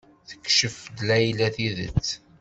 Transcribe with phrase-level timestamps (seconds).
[0.29, 2.07] Tekcef-d Layla tidet.